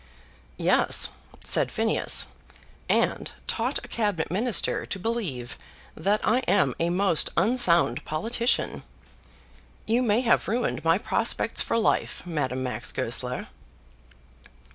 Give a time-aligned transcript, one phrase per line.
[0.57, 1.09] "Yes,"
[1.41, 2.25] said Phineas,
[2.89, 5.59] "and taught a Cabinet Minister to believe
[5.93, 8.81] that I am a most unsound politician.
[9.85, 13.49] You may have ruined my prospects for life, Madame Max Goesler."